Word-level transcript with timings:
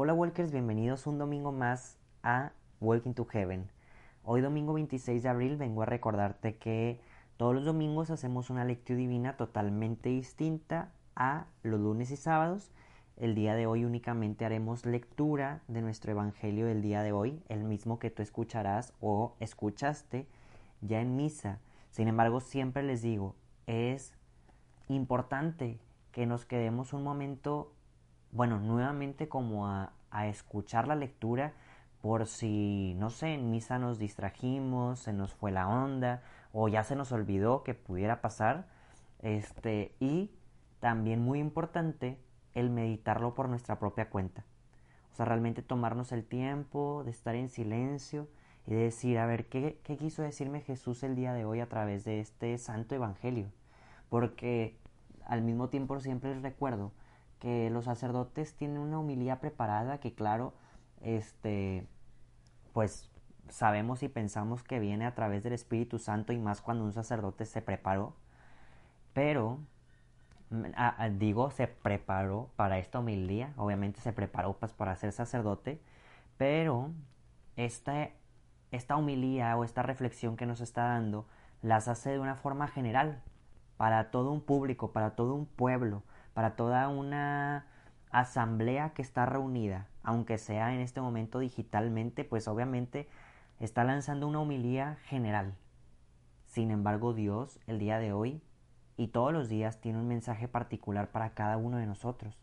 Hola 0.00 0.14
Walkers, 0.14 0.52
bienvenidos 0.52 1.08
un 1.08 1.18
domingo 1.18 1.50
más 1.50 1.98
a 2.22 2.52
Walking 2.80 3.14
to 3.14 3.24
Heaven. 3.24 3.68
Hoy 4.22 4.40
domingo 4.40 4.72
26 4.74 5.24
de 5.24 5.28
abril 5.28 5.56
vengo 5.56 5.82
a 5.82 5.86
recordarte 5.86 6.54
que 6.54 7.00
todos 7.36 7.52
los 7.52 7.64
domingos 7.64 8.08
hacemos 8.10 8.48
una 8.48 8.64
lectura 8.64 8.96
divina 8.96 9.36
totalmente 9.36 10.10
distinta 10.10 10.92
a 11.16 11.46
los 11.64 11.80
lunes 11.80 12.12
y 12.12 12.16
sábados. 12.16 12.70
El 13.16 13.34
día 13.34 13.56
de 13.56 13.66
hoy 13.66 13.84
únicamente 13.84 14.44
haremos 14.44 14.86
lectura 14.86 15.62
de 15.66 15.82
nuestro 15.82 16.12
Evangelio 16.12 16.66
del 16.66 16.80
día 16.80 17.02
de 17.02 17.10
hoy, 17.10 17.42
el 17.48 17.64
mismo 17.64 17.98
que 17.98 18.10
tú 18.10 18.22
escucharás 18.22 18.92
o 19.00 19.34
escuchaste 19.40 20.28
ya 20.80 21.00
en 21.00 21.16
misa. 21.16 21.58
Sin 21.90 22.06
embargo, 22.06 22.38
siempre 22.38 22.84
les 22.84 23.02
digo, 23.02 23.34
es 23.66 24.14
importante 24.86 25.80
que 26.12 26.24
nos 26.24 26.44
quedemos 26.44 26.92
un 26.92 27.02
momento, 27.02 27.72
bueno, 28.32 28.58
nuevamente 28.58 29.28
como 29.28 29.66
a, 29.66 29.92
a 30.10 30.26
escuchar 30.28 30.88
la 30.88 30.96
lectura 30.96 31.52
por 32.00 32.26
si, 32.26 32.94
no 32.98 33.10
sé, 33.10 33.34
en 33.34 33.50
misa 33.50 33.78
nos 33.78 33.98
distrajimos, 33.98 35.00
se 35.00 35.12
nos 35.12 35.34
fue 35.34 35.50
la 35.50 35.68
onda 35.68 36.22
o 36.52 36.68
ya 36.68 36.84
se 36.84 36.96
nos 36.96 37.12
olvidó 37.12 37.64
que 37.64 37.74
pudiera 37.74 38.20
pasar. 38.20 38.66
Este, 39.20 39.94
y 39.98 40.30
también 40.80 41.20
muy 41.20 41.40
importante 41.40 42.18
el 42.54 42.70
meditarlo 42.70 43.34
por 43.34 43.48
nuestra 43.48 43.78
propia 43.78 44.10
cuenta. 44.10 44.44
O 45.12 45.16
sea, 45.16 45.26
realmente 45.26 45.62
tomarnos 45.62 46.12
el 46.12 46.24
tiempo 46.24 47.02
de 47.04 47.10
estar 47.10 47.34
en 47.34 47.48
silencio 47.48 48.28
y 48.66 48.74
de 48.74 48.84
decir, 48.84 49.18
a 49.18 49.26
ver, 49.26 49.48
¿qué, 49.48 49.80
¿qué 49.82 49.96
quiso 49.96 50.22
decirme 50.22 50.60
Jesús 50.60 51.02
el 51.02 51.16
día 51.16 51.32
de 51.32 51.44
hoy 51.44 51.60
a 51.60 51.68
través 51.68 52.04
de 52.04 52.20
este 52.20 52.56
santo 52.58 52.94
evangelio? 52.94 53.50
Porque 54.08 54.76
al 55.26 55.42
mismo 55.42 55.68
tiempo 55.68 55.98
siempre 56.00 56.34
les 56.34 56.42
recuerdo 56.42 56.92
que 57.38 57.70
los 57.70 57.84
sacerdotes 57.84 58.54
tienen 58.54 58.78
una 58.78 58.98
humilía 58.98 59.40
preparada 59.40 59.98
que 59.98 60.14
claro, 60.14 60.54
este, 61.00 61.86
pues 62.72 63.10
sabemos 63.48 64.02
y 64.02 64.08
pensamos 64.08 64.62
que 64.62 64.78
viene 64.78 65.06
a 65.06 65.14
través 65.14 65.42
del 65.42 65.52
Espíritu 65.52 65.98
Santo 65.98 66.32
y 66.32 66.38
más 66.38 66.60
cuando 66.60 66.84
un 66.84 66.92
sacerdote 66.92 67.46
se 67.46 67.62
preparó, 67.62 68.14
pero 69.12 69.58
mm, 70.50 71.18
digo 71.18 71.50
se 71.50 71.66
preparó 71.66 72.50
para 72.56 72.78
esta 72.78 72.98
humildad, 73.00 73.50
obviamente 73.56 74.00
se 74.00 74.12
preparó 74.12 74.54
pues 74.54 74.72
para 74.72 74.96
ser 74.96 75.12
sacerdote, 75.12 75.80
pero 76.36 76.90
esta, 77.56 78.10
esta 78.70 78.96
humildad 78.96 79.58
o 79.58 79.64
esta 79.64 79.82
reflexión 79.82 80.36
que 80.36 80.46
nos 80.46 80.60
está 80.60 80.84
dando 80.84 81.26
las 81.62 81.88
hace 81.88 82.10
de 82.10 82.18
una 82.20 82.36
forma 82.36 82.68
general, 82.68 83.22
para 83.76 84.10
todo 84.10 84.32
un 84.32 84.40
público, 84.40 84.92
para 84.92 85.14
todo 85.14 85.34
un 85.34 85.46
pueblo, 85.46 86.02
para 86.34 86.56
toda 86.56 86.88
una 86.88 87.66
asamblea 88.10 88.90
que 88.90 89.02
está 89.02 89.26
reunida, 89.26 89.88
aunque 90.02 90.38
sea 90.38 90.74
en 90.74 90.80
este 90.80 91.00
momento 91.00 91.38
digitalmente, 91.38 92.24
pues 92.24 92.48
obviamente 92.48 93.08
está 93.60 93.84
lanzando 93.84 94.26
una 94.26 94.40
humilía 94.40 94.96
general. 95.04 95.54
Sin 96.46 96.70
embargo, 96.70 97.12
Dios 97.12 97.60
el 97.66 97.78
día 97.78 97.98
de 97.98 98.12
hoy 98.12 98.40
y 98.96 99.08
todos 99.08 99.32
los 99.32 99.48
días 99.48 99.80
tiene 99.80 99.98
un 99.98 100.08
mensaje 100.08 100.48
particular 100.48 101.10
para 101.10 101.34
cada 101.34 101.56
uno 101.56 101.76
de 101.76 101.86
nosotros. 101.86 102.36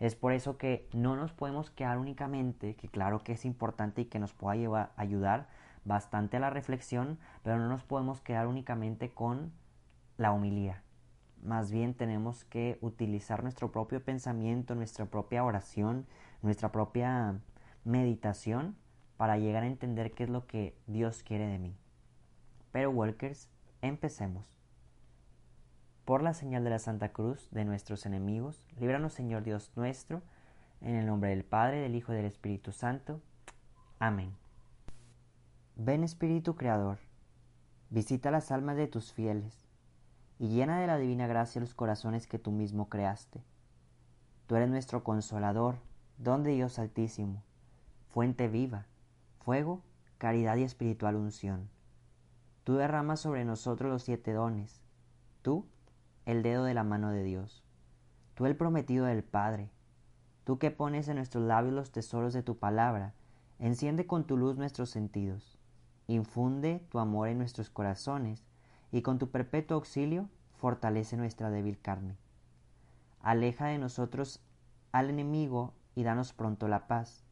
Es 0.00 0.16
por 0.16 0.32
eso 0.32 0.56
que 0.58 0.88
no 0.92 1.14
nos 1.14 1.32
podemos 1.32 1.70
quedar 1.70 1.98
únicamente, 1.98 2.74
que 2.74 2.88
claro 2.88 3.22
que 3.22 3.32
es 3.32 3.44
importante 3.44 4.02
y 4.02 4.06
que 4.06 4.18
nos 4.18 4.32
pueda 4.32 4.56
llevar, 4.56 4.92
ayudar 4.96 5.48
bastante 5.84 6.38
a 6.38 6.40
la 6.40 6.50
reflexión, 6.50 7.18
pero 7.42 7.58
no 7.58 7.68
nos 7.68 7.84
podemos 7.84 8.20
quedar 8.20 8.46
únicamente 8.46 9.10
con 9.10 9.52
la 10.16 10.32
humilía. 10.32 10.82
Más 11.42 11.72
bien 11.72 11.94
tenemos 11.94 12.44
que 12.44 12.78
utilizar 12.80 13.42
nuestro 13.42 13.72
propio 13.72 14.02
pensamiento, 14.02 14.76
nuestra 14.76 15.06
propia 15.06 15.44
oración, 15.44 16.06
nuestra 16.40 16.70
propia 16.70 17.40
meditación 17.84 18.76
para 19.16 19.38
llegar 19.38 19.64
a 19.64 19.66
entender 19.66 20.12
qué 20.12 20.24
es 20.24 20.30
lo 20.30 20.46
que 20.46 20.76
Dios 20.86 21.22
quiere 21.24 21.48
de 21.48 21.58
mí. 21.58 21.76
Pero 22.70 22.90
Walkers, 22.90 23.48
empecemos. 23.82 24.46
Por 26.04 26.22
la 26.22 26.32
señal 26.32 26.64
de 26.64 26.70
la 26.70 26.78
Santa 26.78 27.12
Cruz 27.12 27.48
de 27.50 27.64
nuestros 27.64 28.06
enemigos, 28.06 28.64
líbranos 28.78 29.12
Señor 29.12 29.42
Dios 29.42 29.72
nuestro, 29.76 30.22
en 30.80 30.94
el 30.94 31.06
nombre 31.06 31.30
del 31.30 31.44
Padre, 31.44 31.80
del 31.80 31.94
Hijo 31.94 32.12
y 32.12 32.16
del 32.16 32.24
Espíritu 32.24 32.72
Santo. 32.72 33.20
Amén. 33.98 34.32
Ven 35.76 36.04
Espíritu 36.04 36.54
Creador, 36.54 36.98
visita 37.90 38.30
las 38.30 38.50
almas 38.50 38.76
de 38.76 38.88
tus 38.88 39.12
fieles, 39.12 39.61
y 40.42 40.48
llena 40.48 40.80
de 40.80 40.88
la 40.88 40.98
divina 40.98 41.28
gracia 41.28 41.60
los 41.60 41.72
corazones 41.72 42.26
que 42.26 42.36
tú 42.36 42.50
mismo 42.50 42.88
creaste. 42.88 43.44
Tú 44.48 44.56
eres 44.56 44.68
nuestro 44.68 45.04
consolador, 45.04 45.76
don 46.18 46.42
de 46.42 46.50
Dios 46.50 46.80
Altísimo, 46.80 47.44
fuente 48.08 48.48
viva, 48.48 48.86
fuego, 49.38 49.82
caridad 50.18 50.56
y 50.56 50.64
espiritual 50.64 51.14
unción. 51.14 51.68
Tú 52.64 52.74
derramas 52.74 53.20
sobre 53.20 53.44
nosotros 53.44 53.92
los 53.92 54.02
siete 54.02 54.32
dones, 54.32 54.82
tú 55.42 55.64
el 56.26 56.42
dedo 56.42 56.64
de 56.64 56.74
la 56.74 56.82
mano 56.82 57.10
de 57.10 57.22
Dios, 57.22 57.62
tú 58.34 58.44
el 58.46 58.56
prometido 58.56 59.06
del 59.06 59.22
Padre, 59.22 59.70
tú 60.42 60.58
que 60.58 60.72
pones 60.72 61.06
en 61.06 61.18
nuestros 61.18 61.44
labios 61.44 61.72
los 61.72 61.92
tesoros 61.92 62.32
de 62.32 62.42
tu 62.42 62.58
palabra, 62.58 63.14
enciende 63.60 64.08
con 64.08 64.24
tu 64.24 64.36
luz 64.36 64.56
nuestros 64.56 64.90
sentidos, 64.90 65.56
infunde 66.08 66.84
tu 66.90 66.98
amor 66.98 67.28
en 67.28 67.38
nuestros 67.38 67.70
corazones, 67.70 68.42
y 68.92 69.02
con 69.02 69.18
tu 69.18 69.30
perpetuo 69.30 69.76
auxilio 69.78 70.28
fortalece 70.58 71.16
nuestra 71.16 71.50
débil 71.50 71.80
carne. 71.80 72.16
Aleja 73.20 73.66
de 73.66 73.78
nosotros 73.78 74.40
al 74.92 75.10
enemigo 75.10 75.72
y 75.94 76.04
danos 76.04 76.32
pronto 76.32 76.68
la 76.68 76.86
paz. 76.86 77.24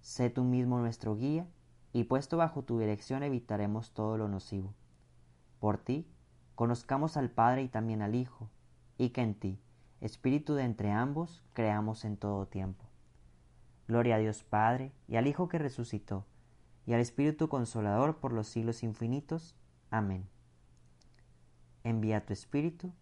Sé 0.00 0.30
tú 0.30 0.44
mismo 0.44 0.78
nuestro 0.78 1.16
guía, 1.16 1.46
y 1.92 2.04
puesto 2.04 2.36
bajo 2.36 2.62
tu 2.62 2.78
dirección 2.78 3.22
evitaremos 3.22 3.92
todo 3.92 4.16
lo 4.16 4.28
nocivo. 4.28 4.74
Por 5.60 5.78
ti, 5.78 6.06
conozcamos 6.54 7.16
al 7.16 7.30
Padre 7.30 7.62
y 7.62 7.68
también 7.68 8.02
al 8.02 8.14
Hijo, 8.14 8.50
y 8.98 9.10
que 9.10 9.22
en 9.22 9.34
ti, 9.34 9.60
Espíritu 10.00 10.54
de 10.54 10.64
entre 10.64 10.90
ambos, 10.90 11.42
creamos 11.54 12.04
en 12.04 12.16
todo 12.16 12.46
tiempo. 12.46 12.84
Gloria 13.88 14.16
a 14.16 14.18
Dios 14.18 14.42
Padre, 14.42 14.92
y 15.08 15.16
al 15.16 15.26
Hijo 15.26 15.48
que 15.48 15.58
resucitó, 15.58 16.26
y 16.84 16.92
al 16.92 17.00
Espíritu 17.00 17.48
Consolador 17.48 18.18
por 18.18 18.32
los 18.32 18.48
siglos 18.48 18.82
infinitos. 18.82 19.56
Amén. 19.90 20.28
Envía 21.84 22.24
tu 22.24 22.32
Espíritu, 22.32 22.92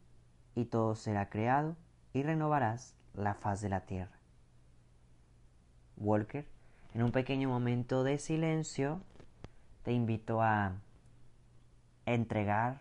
y 0.54 0.66
todo 0.66 0.94
será 0.97 1.31
creado, 1.31 1.76
y 2.12 2.22
renovarás 2.22 2.94
la 3.15 3.34
faz 3.34 3.60
de 3.60 3.69
la 3.69 3.87
tierra. 3.87 4.19
Walker, 5.97 6.47
en 6.94 7.03
un 7.03 7.12
pequeño 7.12 7.48
momento 7.48 8.04
de 8.04 8.19
silencio, 8.19 9.00
te 9.82 9.93
invito 9.93 10.43
a 10.43 10.75
entregar, 12.06 12.81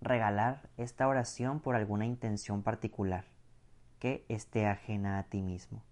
regalar 0.00 0.68
esta 0.76 1.08
oración 1.08 1.60
por 1.60 1.76
alguna 1.76 2.06
intención 2.06 2.62
particular 2.62 3.24
que 3.98 4.24
esté 4.28 4.66
ajena 4.66 5.18
a 5.18 5.24
ti 5.24 5.40
mismo. 5.42 5.82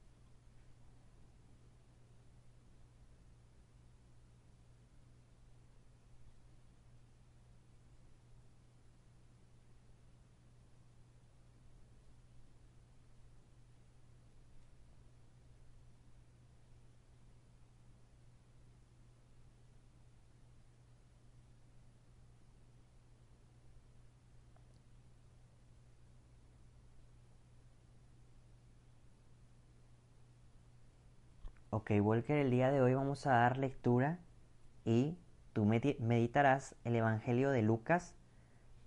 Ok, 31.79 31.93
Walker, 32.01 32.37
el 32.37 32.51
día 32.51 32.73
de 32.73 32.83
hoy 32.83 32.95
vamos 32.95 33.25
a 33.29 33.35
dar 33.35 33.57
lectura 33.57 34.19
y 34.85 35.17
tú 35.53 35.65
meditarás 35.65 36.75
el 36.83 36.97
Evangelio 36.97 37.51
de 37.53 37.63
Lucas, 37.63 38.17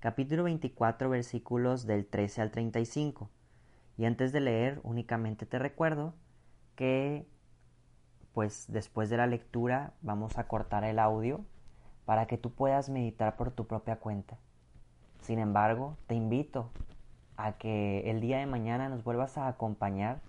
capítulo 0.02 0.44
24, 0.44 1.10
versículos 1.10 1.88
del 1.88 2.06
13 2.06 2.42
al 2.42 2.52
35. 2.52 3.30
Y 3.98 4.04
antes 4.04 4.34
de 4.34 4.42
leer, 4.42 4.82
únicamente 4.84 5.46
te 5.46 5.58
recuerdo 5.58 6.16
que, 6.76 7.26
pues 8.34 8.66
después 8.68 9.10
de 9.10 9.16
la 9.16 9.26
lectura, 9.26 9.94
vamos 10.02 10.38
a 10.38 10.50
cortar 10.50 10.84
el 10.84 11.00
audio 11.00 11.46
para 12.04 12.28
que 12.28 12.38
tú 12.38 12.52
puedas 12.52 12.90
meditar 12.90 13.38
por 13.38 13.52
tu 13.52 13.68
propia 13.68 14.02
cuenta. 14.02 14.38
Sin 15.22 15.40
embargo, 15.40 15.96
te 16.08 16.16
invito 16.16 16.72
a 17.38 17.54
que 17.54 18.12
el 18.12 18.20
día 18.20 18.40
de 18.40 18.48
mañana 18.48 18.90
nos 18.90 19.06
vuelvas 19.06 19.38
a 19.38 19.48
acompañar 19.48 20.20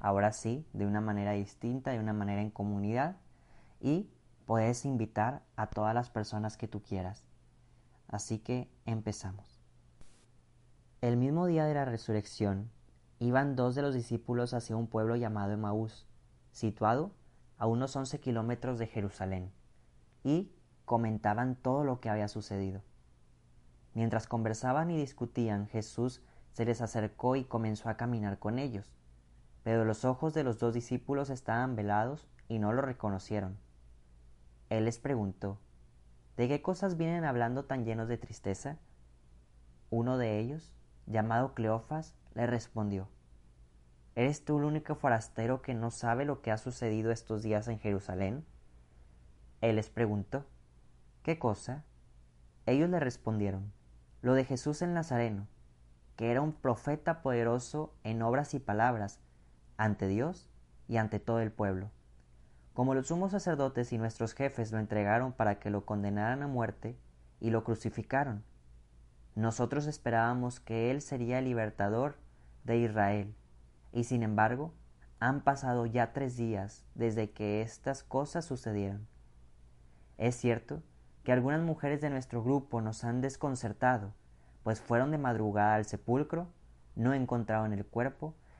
ahora 0.00 0.32
sí, 0.32 0.66
de 0.72 0.86
una 0.86 1.00
manera 1.00 1.32
distinta, 1.32 1.90
de 1.90 2.00
una 2.00 2.12
manera 2.12 2.42
en 2.42 2.50
comunidad 2.50 3.16
y 3.80 4.08
puedes 4.46 4.84
invitar 4.84 5.42
a 5.56 5.66
todas 5.66 5.94
las 5.94 6.10
personas 6.10 6.56
que 6.56 6.68
tú 6.68 6.82
quieras. 6.82 7.24
Así 8.08 8.38
que 8.38 8.70
empezamos. 8.84 9.60
El 11.00 11.16
mismo 11.16 11.46
día 11.46 11.64
de 11.64 11.74
la 11.74 11.84
resurrección, 11.84 12.70
iban 13.18 13.56
dos 13.56 13.74
de 13.74 13.82
los 13.82 13.94
discípulos 13.94 14.54
hacia 14.54 14.76
un 14.76 14.86
pueblo 14.86 15.16
llamado 15.16 15.52
Emaús, 15.52 16.06
situado 16.52 17.12
a 17.58 17.66
unos 17.66 17.96
11 17.96 18.20
kilómetros 18.20 18.78
de 18.78 18.86
Jerusalén, 18.86 19.52
y 20.24 20.50
comentaban 20.84 21.56
todo 21.56 21.84
lo 21.84 22.00
que 22.00 22.08
había 22.08 22.28
sucedido. 22.28 22.82
Mientras 23.94 24.26
conversaban 24.26 24.90
y 24.90 24.96
discutían, 24.96 25.68
Jesús 25.68 26.22
se 26.52 26.64
les 26.64 26.80
acercó 26.80 27.36
y 27.36 27.44
comenzó 27.44 27.88
a 27.88 27.96
caminar 27.96 28.38
con 28.38 28.58
ellos. 28.58 28.92
Pero 29.66 29.84
los 29.84 30.04
ojos 30.04 30.32
de 30.32 30.44
los 30.44 30.60
dos 30.60 30.74
discípulos 30.74 31.28
estaban 31.28 31.74
velados 31.74 32.28
y 32.46 32.60
no 32.60 32.72
lo 32.72 32.82
reconocieron. 32.82 33.58
Él 34.70 34.84
les 34.84 35.00
preguntó, 35.00 35.58
¿De 36.36 36.46
qué 36.46 36.62
cosas 36.62 36.96
vienen 36.96 37.24
hablando 37.24 37.64
tan 37.64 37.84
llenos 37.84 38.06
de 38.06 38.16
tristeza? 38.16 38.78
Uno 39.90 40.18
de 40.18 40.38
ellos, 40.38 40.72
llamado 41.06 41.52
Cleofas, 41.52 42.14
le 42.36 42.46
respondió, 42.46 43.08
¿Eres 44.14 44.44
tú 44.44 44.58
el 44.58 44.66
único 44.66 44.94
forastero 44.94 45.62
que 45.62 45.74
no 45.74 45.90
sabe 45.90 46.24
lo 46.24 46.42
que 46.42 46.52
ha 46.52 46.58
sucedido 46.58 47.10
estos 47.10 47.42
días 47.42 47.66
en 47.66 47.80
Jerusalén? 47.80 48.44
Él 49.62 49.74
les 49.74 49.90
preguntó, 49.90 50.46
¿qué 51.24 51.40
cosa? 51.40 51.82
Ellos 52.66 52.88
le 52.88 53.00
respondieron, 53.00 53.72
lo 54.22 54.34
de 54.34 54.44
Jesús 54.44 54.80
el 54.82 54.94
Nazareno, 54.94 55.48
que 56.14 56.30
era 56.30 56.40
un 56.40 56.52
profeta 56.52 57.20
poderoso 57.20 57.92
en 58.04 58.22
obras 58.22 58.54
y 58.54 58.60
palabras, 58.60 59.18
ante 59.76 60.08
Dios 60.08 60.48
y 60.88 60.96
ante 60.96 61.20
todo 61.20 61.40
el 61.40 61.52
pueblo. 61.52 61.90
Como 62.74 62.94
los 62.94 63.08
sumos 63.08 63.32
sacerdotes 63.32 63.92
y 63.92 63.98
nuestros 63.98 64.34
jefes 64.34 64.72
lo 64.72 64.78
entregaron 64.78 65.32
para 65.32 65.58
que 65.58 65.70
lo 65.70 65.86
condenaran 65.86 66.42
a 66.42 66.46
muerte 66.46 66.96
y 67.40 67.50
lo 67.50 67.64
crucificaron, 67.64 68.44
nosotros 69.34 69.86
esperábamos 69.86 70.60
que 70.60 70.90
Él 70.90 71.02
sería 71.02 71.38
el 71.38 71.44
libertador 71.44 72.16
de 72.64 72.78
Israel, 72.78 73.34
y 73.92 74.04
sin 74.04 74.22
embargo, 74.22 74.72
han 75.20 75.42
pasado 75.42 75.86
ya 75.86 76.12
tres 76.12 76.36
días 76.36 76.84
desde 76.94 77.30
que 77.30 77.62
estas 77.62 78.02
cosas 78.02 78.44
sucedieron. 78.44 79.06
Es 80.18 80.36
cierto 80.36 80.82
que 81.24 81.32
algunas 81.32 81.62
mujeres 81.62 82.00
de 82.00 82.10
nuestro 82.10 82.42
grupo 82.42 82.80
nos 82.80 83.04
han 83.04 83.20
desconcertado, 83.20 84.12
pues 84.62 84.80
fueron 84.80 85.10
de 85.10 85.18
madrugada 85.18 85.74
al 85.74 85.84
sepulcro, 85.84 86.48
no 86.94 87.14
encontraron 87.14 87.72
el 87.72 87.84
cuerpo, 87.84 88.34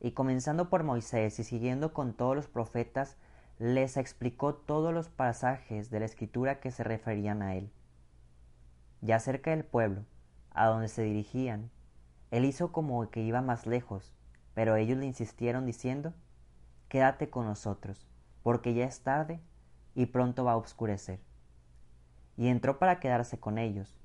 Y 0.00 0.12
comenzando 0.12 0.68
por 0.68 0.84
Moisés 0.84 1.38
y 1.38 1.44
siguiendo 1.44 1.92
con 1.92 2.12
todos 2.14 2.36
los 2.36 2.48
profetas, 2.48 3.16
les 3.58 3.96
explicó 3.96 4.54
todos 4.54 4.92
los 4.92 5.08
pasajes 5.08 5.90
de 5.90 6.00
la 6.00 6.06
escritura 6.06 6.60
que 6.60 6.70
se 6.70 6.84
referían 6.84 7.42
a 7.42 7.54
él. 7.54 7.70
Ya 9.00 9.20
cerca 9.20 9.50
del 9.50 9.64
pueblo, 9.64 10.04
a 10.50 10.66
donde 10.66 10.88
se 10.88 11.02
dirigían, 11.02 11.70
él 12.30 12.44
hizo 12.44 12.72
como 12.72 13.08
que 13.10 13.22
iba 13.22 13.42
más 13.42 13.66
lejos, 13.66 14.12
pero 14.54 14.76
ellos 14.76 14.98
le 14.98 15.06
insistieron 15.06 15.66
diciendo, 15.66 16.14
Quédate 16.88 17.30
con 17.30 17.46
nosotros, 17.46 18.06
porque 18.42 18.74
ya 18.74 18.84
es 18.84 19.02
tarde 19.02 19.40
y 19.94 20.06
pronto 20.06 20.44
va 20.44 20.52
a 20.52 20.56
oscurecer. 20.56 21.20
Y 22.36 22.48
entró 22.48 22.78
para 22.78 23.00
quedarse 23.00 23.38
con 23.38 23.58
ellos. 23.58 23.98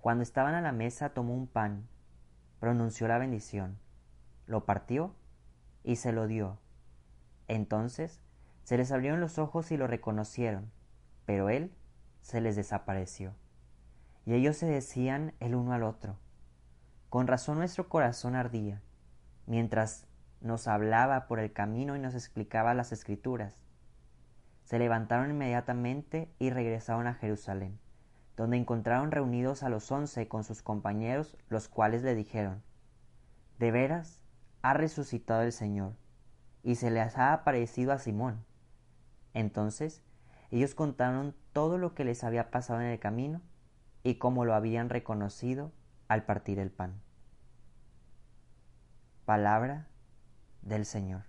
Cuando 0.00 0.22
estaban 0.22 0.54
a 0.54 0.60
la 0.60 0.72
mesa 0.72 1.10
tomó 1.10 1.34
un 1.34 1.46
pan, 1.46 1.88
pronunció 2.60 3.08
la 3.08 3.18
bendición, 3.18 3.78
lo 4.46 4.64
partió 4.64 5.14
y 5.82 5.96
se 5.96 6.12
lo 6.12 6.26
dio. 6.26 6.58
Entonces 7.48 8.20
se 8.64 8.76
les 8.76 8.90
abrieron 8.90 9.20
los 9.20 9.38
ojos 9.38 9.70
y 9.70 9.76
lo 9.76 9.86
reconocieron, 9.86 10.70
pero 11.24 11.48
él 11.50 11.72
se 12.20 12.40
les 12.40 12.56
desapareció. 12.56 13.34
Y 14.24 14.34
ellos 14.34 14.56
se 14.56 14.66
decían 14.66 15.34
el 15.38 15.54
uno 15.54 15.72
al 15.72 15.84
otro, 15.84 16.18
con 17.10 17.28
razón 17.28 17.58
nuestro 17.58 17.88
corazón 17.88 18.34
ardía, 18.34 18.82
mientras 19.46 20.06
nos 20.40 20.66
hablaba 20.66 21.28
por 21.28 21.38
el 21.38 21.52
camino 21.52 21.96
y 21.96 22.00
nos 22.00 22.14
explicaba 22.14 22.74
las 22.74 22.90
escrituras. 22.92 23.54
Se 24.64 24.80
levantaron 24.80 25.30
inmediatamente 25.30 26.28
y 26.40 26.50
regresaron 26.50 27.06
a 27.06 27.14
Jerusalén, 27.14 27.78
donde 28.36 28.56
encontraron 28.56 29.12
reunidos 29.12 29.62
a 29.62 29.68
los 29.68 29.90
once 29.92 30.26
con 30.26 30.42
sus 30.42 30.62
compañeros, 30.62 31.36
los 31.48 31.68
cuales 31.68 32.02
le 32.02 32.16
dijeron, 32.16 32.62
¿De 33.60 33.70
veras 33.70 34.20
ha 34.68 34.72
resucitado 34.72 35.42
el 35.42 35.52
Señor, 35.52 35.92
y 36.64 36.74
se 36.74 36.90
les 36.90 37.16
ha 37.16 37.32
aparecido 37.32 37.92
a 37.92 37.98
Simón. 37.98 38.44
Entonces 39.32 40.02
ellos 40.50 40.74
contaron 40.74 41.36
todo 41.52 41.78
lo 41.78 41.94
que 41.94 42.04
les 42.04 42.24
había 42.24 42.50
pasado 42.50 42.80
en 42.80 42.88
el 42.88 42.98
camino 42.98 43.42
y 44.02 44.16
cómo 44.16 44.44
lo 44.44 44.54
habían 44.54 44.88
reconocido 44.88 45.70
al 46.08 46.24
partir 46.24 46.58
el 46.58 46.72
pan. 46.72 47.00
Palabra 49.24 49.86
del 50.62 50.84
Señor. 50.84 51.22